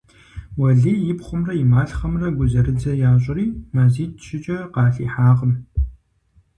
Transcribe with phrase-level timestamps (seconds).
[0.59, 5.53] Уэлий и пхъумрэ и малъхъэмрэ гузэрыдзэ ящӀри, мазитӀ-щыкӀэ къалъихьакъым.